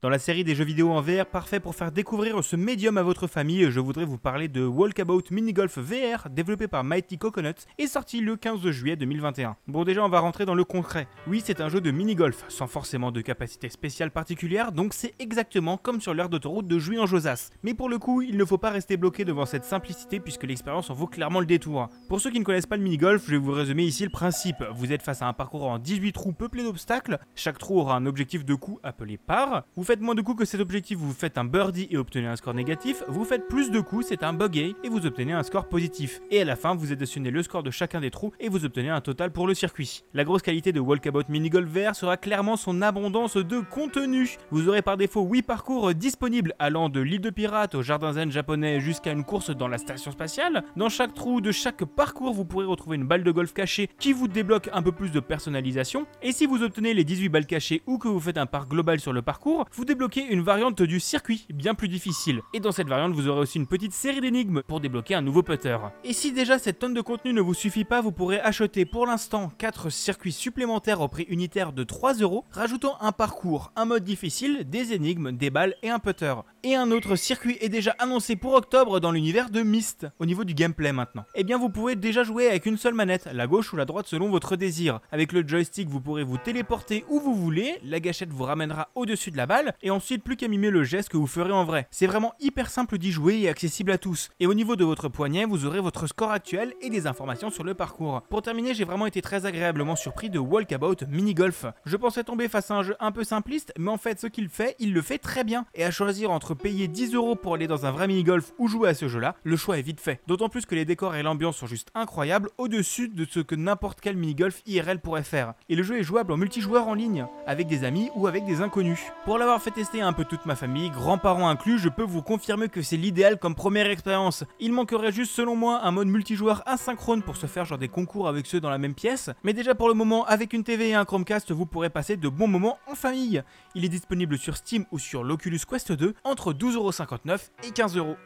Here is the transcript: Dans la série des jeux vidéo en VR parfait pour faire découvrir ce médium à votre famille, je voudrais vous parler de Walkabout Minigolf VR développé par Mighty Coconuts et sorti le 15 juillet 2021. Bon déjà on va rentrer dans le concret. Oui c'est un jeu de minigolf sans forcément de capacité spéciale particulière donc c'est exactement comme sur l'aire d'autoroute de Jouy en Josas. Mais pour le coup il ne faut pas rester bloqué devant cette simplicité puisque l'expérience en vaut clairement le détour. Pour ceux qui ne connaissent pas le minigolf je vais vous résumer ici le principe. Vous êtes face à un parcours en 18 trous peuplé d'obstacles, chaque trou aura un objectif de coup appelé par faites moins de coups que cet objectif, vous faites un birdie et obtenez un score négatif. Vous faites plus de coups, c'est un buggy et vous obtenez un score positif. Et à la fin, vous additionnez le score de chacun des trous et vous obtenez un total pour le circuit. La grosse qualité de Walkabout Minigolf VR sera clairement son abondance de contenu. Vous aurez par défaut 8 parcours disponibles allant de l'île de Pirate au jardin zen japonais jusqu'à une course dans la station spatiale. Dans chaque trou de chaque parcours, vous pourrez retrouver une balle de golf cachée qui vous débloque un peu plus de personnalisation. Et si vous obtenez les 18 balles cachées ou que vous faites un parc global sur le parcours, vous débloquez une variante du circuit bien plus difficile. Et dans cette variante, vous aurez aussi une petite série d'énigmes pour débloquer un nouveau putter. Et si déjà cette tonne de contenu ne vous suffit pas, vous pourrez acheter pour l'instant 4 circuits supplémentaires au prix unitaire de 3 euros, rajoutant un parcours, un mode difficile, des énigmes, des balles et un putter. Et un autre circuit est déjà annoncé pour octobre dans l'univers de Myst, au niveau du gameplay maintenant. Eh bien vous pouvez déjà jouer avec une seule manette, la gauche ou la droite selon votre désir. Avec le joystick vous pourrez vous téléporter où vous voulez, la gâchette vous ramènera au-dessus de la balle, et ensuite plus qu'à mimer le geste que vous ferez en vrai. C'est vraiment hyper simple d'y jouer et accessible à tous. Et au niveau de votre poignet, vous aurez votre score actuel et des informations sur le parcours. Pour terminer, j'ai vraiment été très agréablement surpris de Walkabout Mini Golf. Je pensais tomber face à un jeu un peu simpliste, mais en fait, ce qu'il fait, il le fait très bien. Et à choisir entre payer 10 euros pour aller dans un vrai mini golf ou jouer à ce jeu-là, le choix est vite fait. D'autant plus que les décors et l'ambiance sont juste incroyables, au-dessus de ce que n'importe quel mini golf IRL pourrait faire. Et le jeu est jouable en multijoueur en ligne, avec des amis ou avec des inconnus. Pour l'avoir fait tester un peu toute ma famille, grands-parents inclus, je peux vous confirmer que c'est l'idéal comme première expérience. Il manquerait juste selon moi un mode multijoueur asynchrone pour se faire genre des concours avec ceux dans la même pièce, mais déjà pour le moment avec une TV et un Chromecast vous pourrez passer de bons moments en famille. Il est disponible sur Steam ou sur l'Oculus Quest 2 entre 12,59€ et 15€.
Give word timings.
Dans 0.00 0.10
la 0.10 0.20
série 0.20 0.44
des 0.44 0.54
jeux 0.54 0.62
vidéo 0.62 0.92
en 0.92 1.00
VR 1.00 1.26
parfait 1.26 1.58
pour 1.58 1.74
faire 1.74 1.90
découvrir 1.90 2.44
ce 2.44 2.54
médium 2.54 2.98
à 2.98 3.02
votre 3.02 3.26
famille, 3.26 3.68
je 3.68 3.80
voudrais 3.80 4.04
vous 4.04 4.16
parler 4.16 4.46
de 4.46 4.64
Walkabout 4.64 5.24
Minigolf 5.32 5.76
VR 5.76 6.30
développé 6.30 6.68
par 6.68 6.84
Mighty 6.84 7.18
Coconuts 7.18 7.66
et 7.78 7.88
sorti 7.88 8.20
le 8.20 8.36
15 8.36 8.70
juillet 8.70 8.94
2021. 8.94 9.56
Bon 9.66 9.82
déjà 9.82 10.04
on 10.04 10.08
va 10.08 10.20
rentrer 10.20 10.46
dans 10.46 10.54
le 10.54 10.62
concret. 10.62 11.08
Oui 11.26 11.42
c'est 11.44 11.60
un 11.60 11.68
jeu 11.68 11.80
de 11.80 11.90
minigolf 11.90 12.44
sans 12.46 12.68
forcément 12.68 13.10
de 13.10 13.20
capacité 13.20 13.68
spéciale 13.70 14.12
particulière 14.12 14.70
donc 14.70 14.94
c'est 14.94 15.14
exactement 15.18 15.76
comme 15.76 16.00
sur 16.00 16.14
l'aire 16.14 16.28
d'autoroute 16.28 16.68
de 16.68 16.78
Jouy 16.78 17.00
en 17.00 17.06
Josas. 17.06 17.50
Mais 17.64 17.74
pour 17.74 17.88
le 17.88 17.98
coup 17.98 18.22
il 18.22 18.36
ne 18.36 18.44
faut 18.44 18.56
pas 18.56 18.70
rester 18.70 18.96
bloqué 18.96 19.24
devant 19.24 19.46
cette 19.46 19.64
simplicité 19.64 20.20
puisque 20.20 20.44
l'expérience 20.44 20.90
en 20.90 20.94
vaut 20.94 21.08
clairement 21.08 21.40
le 21.40 21.46
détour. 21.46 21.88
Pour 22.08 22.20
ceux 22.20 22.30
qui 22.30 22.40
ne 22.40 22.44
connaissent 22.44 22.66
pas 22.66 22.76
le 22.76 22.82
minigolf 22.82 23.24
je 23.26 23.32
vais 23.32 23.36
vous 23.36 23.52
résumer 23.52 23.84
ici 23.84 24.04
le 24.04 24.10
principe. 24.10 24.64
Vous 24.74 24.92
êtes 24.92 25.02
face 25.02 25.20
à 25.20 25.28
un 25.28 25.32
parcours 25.34 25.66
en 25.66 25.78
18 25.78 26.12
trous 26.12 26.32
peuplé 26.32 26.62
d'obstacles, 26.62 27.18
chaque 27.34 27.58
trou 27.58 27.80
aura 27.80 27.96
un 27.96 28.06
objectif 28.06 28.44
de 28.44 28.54
coup 28.54 28.78
appelé 28.82 29.18
par 29.18 29.64
faites 29.88 30.02
moins 30.02 30.14
de 30.14 30.20
coups 30.20 30.40
que 30.40 30.44
cet 30.44 30.60
objectif, 30.60 30.98
vous 30.98 31.14
faites 31.14 31.38
un 31.38 31.46
birdie 31.46 31.88
et 31.90 31.96
obtenez 31.96 32.26
un 32.26 32.36
score 32.36 32.52
négatif. 32.52 33.02
Vous 33.08 33.24
faites 33.24 33.48
plus 33.48 33.70
de 33.70 33.80
coups, 33.80 34.04
c'est 34.06 34.22
un 34.22 34.34
buggy 34.34 34.76
et 34.84 34.90
vous 34.90 35.06
obtenez 35.06 35.32
un 35.32 35.42
score 35.42 35.66
positif. 35.66 36.20
Et 36.30 36.42
à 36.42 36.44
la 36.44 36.56
fin, 36.56 36.74
vous 36.74 36.92
additionnez 36.92 37.30
le 37.30 37.42
score 37.42 37.62
de 37.62 37.70
chacun 37.70 38.02
des 38.02 38.10
trous 38.10 38.32
et 38.38 38.50
vous 38.50 38.66
obtenez 38.66 38.90
un 38.90 39.00
total 39.00 39.32
pour 39.32 39.46
le 39.46 39.54
circuit. 39.54 40.04
La 40.12 40.24
grosse 40.24 40.42
qualité 40.42 40.72
de 40.72 40.80
Walkabout 40.80 41.30
Minigolf 41.30 41.70
VR 41.70 41.96
sera 41.96 42.18
clairement 42.18 42.58
son 42.58 42.82
abondance 42.82 43.38
de 43.38 43.60
contenu. 43.60 44.36
Vous 44.50 44.68
aurez 44.68 44.82
par 44.82 44.98
défaut 44.98 45.22
8 45.22 45.40
parcours 45.40 45.94
disponibles 45.94 46.54
allant 46.58 46.90
de 46.90 47.00
l'île 47.00 47.22
de 47.22 47.30
Pirate 47.30 47.74
au 47.74 47.80
jardin 47.80 48.12
zen 48.12 48.30
japonais 48.30 48.78
jusqu'à 48.80 49.12
une 49.12 49.24
course 49.24 49.48
dans 49.48 49.68
la 49.68 49.78
station 49.78 50.10
spatiale. 50.10 50.64
Dans 50.76 50.90
chaque 50.90 51.14
trou 51.14 51.40
de 51.40 51.50
chaque 51.50 51.82
parcours, 51.98 52.32
vous 52.32 52.44
pourrez 52.44 52.64
retrouver 52.64 52.94
une 52.94 53.08
balle 53.08 53.24
de 53.24 53.30
golf 53.32 53.52
cachée 53.52 53.90
qui 53.98 54.12
vous 54.12 54.28
débloque 54.28 54.70
un 54.72 54.82
peu 54.82 54.92
plus 54.92 55.10
de 55.10 55.18
personnalisation. 55.18 56.06
Et 56.22 56.30
si 56.30 56.46
vous 56.46 56.62
obtenez 56.62 56.94
les 56.94 57.02
18 57.02 57.28
balles 57.28 57.44
cachées 57.44 57.82
ou 57.88 57.98
que 57.98 58.06
vous 58.06 58.20
faites 58.20 58.38
un 58.38 58.46
parc 58.46 58.68
global 58.68 59.00
sur 59.00 59.12
le 59.12 59.20
parcours, 59.20 59.64
vous 59.72 59.84
débloquez 59.84 60.24
une 60.24 60.42
variante 60.42 60.80
du 60.80 61.00
circuit 61.00 61.44
bien 61.52 61.74
plus 61.74 61.88
difficile. 61.88 62.40
Et 62.54 62.60
dans 62.60 62.70
cette 62.70 62.86
variante, 62.86 63.14
vous 63.14 63.26
aurez 63.26 63.40
aussi 63.40 63.58
une 63.58 63.66
petite 63.66 63.92
série 63.92 64.20
d'énigmes 64.20 64.62
pour 64.62 64.78
débloquer 64.78 65.16
un 65.16 65.22
nouveau 65.22 65.42
putter. 65.42 65.76
Et 66.04 66.12
si 66.12 66.30
déjà 66.30 66.60
cette 66.60 66.78
tonne 66.78 66.94
de 66.94 67.00
contenu 67.00 67.32
ne 67.32 67.40
vous 67.40 67.52
suffit 67.52 67.84
pas, 67.84 68.00
vous 68.00 68.12
pourrez 68.12 68.38
acheter 68.38 68.84
pour 68.84 69.04
l'instant 69.04 69.50
4 69.58 69.90
circuits 69.90 70.30
supplémentaires 70.30 71.00
au 71.00 71.08
prix 71.08 71.24
unitaire 71.24 71.72
de 71.72 71.82
3 71.82 72.14
euros, 72.18 72.44
rajoutant 72.52 72.96
un 73.00 73.10
parcours, 73.10 73.72
un 73.74 73.86
mode 73.86 74.04
difficile, 74.04 74.70
des 74.70 74.92
énigmes, 74.92 75.32
des 75.32 75.50
balles 75.50 75.74
et 75.82 75.90
un 75.90 75.98
putter. 75.98 76.34
Et 76.64 76.74
un 76.74 76.90
autre 76.90 77.14
circuit 77.14 77.56
est 77.60 77.68
déjà 77.68 77.94
annoncé 78.00 78.34
pour 78.34 78.54
octobre 78.54 78.98
dans 78.98 79.12
l'univers 79.12 79.48
de 79.48 79.62
Myst, 79.62 80.08
au 80.18 80.26
niveau 80.26 80.42
du 80.42 80.54
gameplay 80.54 80.92
maintenant. 80.92 81.24
Eh 81.36 81.44
bien 81.44 81.56
vous 81.56 81.70
pouvez 81.70 81.94
déjà 81.94 82.24
jouer 82.24 82.48
avec 82.48 82.66
une 82.66 82.76
seule 82.76 82.94
manette, 82.94 83.28
la 83.32 83.46
gauche 83.46 83.72
ou 83.72 83.76
la 83.76 83.84
droite 83.84 84.08
selon 84.08 84.28
votre 84.28 84.56
désir. 84.56 84.98
Avec 85.12 85.30
le 85.30 85.46
joystick 85.46 85.88
vous 85.88 86.00
pourrez 86.00 86.24
vous 86.24 86.36
téléporter 86.36 87.04
où 87.08 87.20
vous 87.20 87.36
voulez, 87.36 87.78
la 87.84 88.00
gâchette 88.00 88.30
vous 88.30 88.42
ramènera 88.42 88.88
au-dessus 88.96 89.30
de 89.30 89.36
la 89.36 89.46
balle, 89.46 89.72
et 89.82 89.92
ensuite 89.92 90.24
plus 90.24 90.34
qu'à 90.34 90.48
mimer 90.48 90.70
le 90.70 90.82
geste 90.82 91.10
que 91.10 91.16
vous 91.16 91.28
ferez 91.28 91.52
en 91.52 91.64
vrai. 91.64 91.86
C'est 91.92 92.08
vraiment 92.08 92.34
hyper 92.40 92.70
simple 92.70 92.98
d'y 92.98 93.12
jouer 93.12 93.38
et 93.38 93.48
accessible 93.48 93.92
à 93.92 93.98
tous. 93.98 94.28
Et 94.40 94.48
au 94.48 94.54
niveau 94.54 94.74
de 94.74 94.84
votre 94.84 95.08
poignet, 95.08 95.44
vous 95.44 95.64
aurez 95.64 95.80
votre 95.80 96.08
score 96.08 96.32
actuel 96.32 96.74
et 96.80 96.90
des 96.90 97.06
informations 97.06 97.50
sur 97.50 97.62
le 97.62 97.74
parcours. 97.74 98.22
Pour 98.30 98.42
terminer, 98.42 98.74
j'ai 98.74 98.84
vraiment 98.84 99.06
été 99.06 99.22
très 99.22 99.46
agréablement 99.46 99.94
surpris 99.94 100.28
de 100.28 100.40
Walkabout 100.40 101.06
Mini 101.08 101.34
Golf. 101.34 101.66
Je 101.86 101.96
pensais 101.96 102.24
tomber 102.24 102.48
face 102.48 102.72
à 102.72 102.74
un 102.74 102.82
jeu 102.82 102.96
un 102.98 103.12
peu 103.12 103.22
simpliste, 103.22 103.72
mais 103.78 103.92
en 103.92 103.96
fait, 103.96 104.18
ce 104.18 104.26
qu'il 104.26 104.48
fait, 104.48 104.74
il 104.80 104.92
le 104.92 105.02
fait 105.02 105.18
très 105.18 105.44
bien. 105.44 105.64
Et 105.76 105.84
à 105.84 105.92
choisir 105.92 106.32
entre 106.32 106.47
payer 106.54 106.88
10 106.88 107.14
euros 107.14 107.36
pour 107.36 107.54
aller 107.54 107.66
dans 107.66 107.86
un 107.86 107.90
vrai 107.90 108.06
mini 108.06 108.24
golf 108.24 108.52
ou 108.58 108.68
jouer 108.68 108.90
à 108.90 108.94
ce 108.94 109.08
jeu-là, 109.08 109.36
le 109.44 109.56
choix 109.56 109.78
est 109.78 109.82
vite 109.82 110.00
fait. 110.00 110.20
D'autant 110.26 110.48
plus 110.48 110.66
que 110.66 110.74
les 110.74 110.84
décors 110.84 111.14
et 111.14 111.22
l'ambiance 111.22 111.56
sont 111.56 111.66
juste 111.66 111.90
incroyables, 111.94 112.50
au-dessus 112.58 113.08
de 113.08 113.24
ce 113.24 113.40
que 113.40 113.54
n'importe 113.54 114.00
quel 114.00 114.16
mini 114.16 114.34
golf 114.34 114.62
IRL 114.66 115.00
pourrait 115.00 115.22
faire. 115.22 115.54
Et 115.68 115.76
le 115.76 115.82
jeu 115.82 115.98
est 115.98 116.02
jouable 116.02 116.32
en 116.32 116.36
multijoueur 116.36 116.88
en 116.88 116.94
ligne, 116.94 117.26
avec 117.46 117.66
des 117.66 117.84
amis 117.84 118.10
ou 118.14 118.26
avec 118.26 118.44
des 118.44 118.60
inconnus. 118.60 119.00
Pour 119.24 119.38
l'avoir 119.38 119.60
fait 119.60 119.70
tester 119.70 120.00
un 120.00 120.12
peu 120.12 120.24
toute 120.24 120.46
ma 120.46 120.56
famille, 120.56 120.90
grands-parents 120.90 121.48
inclus, 121.48 121.78
je 121.78 121.88
peux 121.88 122.02
vous 122.02 122.22
confirmer 122.22 122.68
que 122.68 122.82
c'est 122.82 122.96
l'idéal 122.96 123.38
comme 123.38 123.54
première 123.54 123.90
expérience. 123.90 124.44
Il 124.60 124.72
manquerait 124.72 125.12
juste 125.12 125.32
selon 125.32 125.56
moi 125.56 125.80
un 125.82 125.90
mode 125.90 126.08
multijoueur 126.08 126.62
asynchrone 126.66 127.22
pour 127.22 127.36
se 127.36 127.46
faire 127.46 127.64
genre 127.64 127.78
des 127.78 127.88
concours 127.88 128.28
avec 128.28 128.46
ceux 128.46 128.60
dans 128.60 128.70
la 128.70 128.78
même 128.78 128.94
pièce, 128.94 129.30
mais 129.44 129.52
déjà 129.52 129.74
pour 129.74 129.88
le 129.88 129.94
moment 129.94 130.24
avec 130.26 130.52
une 130.52 130.64
TV 130.64 130.90
et 130.90 130.94
un 130.94 131.04
Chromecast 131.04 131.52
vous 131.52 131.66
pourrez 131.66 131.90
passer 131.90 132.16
de 132.16 132.28
bons 132.28 132.48
moments 132.48 132.78
en 132.86 132.94
famille. 132.94 133.42
Il 133.74 133.84
est 133.84 133.88
disponible 133.88 134.38
sur 134.38 134.56
Steam 134.56 134.84
ou 134.90 134.98
sur 134.98 135.24
l'Oculus 135.24 135.60
Quest 135.68 135.92
2 135.92 136.14
entre 136.38 136.52
12,59€ 136.52 137.50
et 137.64 137.70
15€. 137.70 138.16